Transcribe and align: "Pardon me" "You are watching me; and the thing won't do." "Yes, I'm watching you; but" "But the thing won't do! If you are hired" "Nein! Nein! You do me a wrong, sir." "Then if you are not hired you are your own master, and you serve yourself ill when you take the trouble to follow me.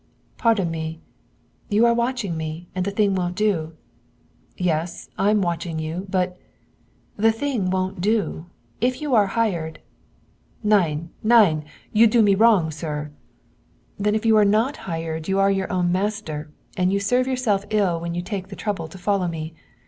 "Pardon 0.35 0.71
me" 0.71 0.99
"You 1.75 1.85
are 1.85 1.93
watching 1.93 2.35
me; 2.35 2.65
and 2.73 2.85
the 2.85 2.89
thing 2.89 3.13
won't 3.13 3.35
do." 3.35 3.73
"Yes, 4.57 5.11
I'm 5.15 5.43
watching 5.43 5.77
you; 5.77 6.07
but" 6.09 6.39
"But 7.17 7.21
the 7.21 7.31
thing 7.31 7.69
won't 7.69 8.01
do! 8.01 8.47
If 8.79 8.99
you 8.99 9.13
are 9.13 9.27
hired" 9.27 9.77
"Nein! 10.63 11.11
Nein! 11.21 11.65
You 11.93 12.07
do 12.07 12.23
me 12.23 12.33
a 12.33 12.37
wrong, 12.37 12.71
sir." 12.71 13.11
"Then 13.99 14.15
if 14.15 14.25
you 14.25 14.35
are 14.37 14.43
not 14.43 14.75
hired 14.89 15.27
you 15.27 15.37
are 15.37 15.51
your 15.51 15.71
own 15.71 15.91
master, 15.91 16.49
and 16.75 16.91
you 16.91 16.99
serve 16.99 17.27
yourself 17.27 17.63
ill 17.69 17.99
when 18.01 18.15
you 18.15 18.23
take 18.23 18.47
the 18.47 18.55
trouble 18.55 18.87
to 18.87 18.97
follow 18.97 19.27
me. 19.27 19.53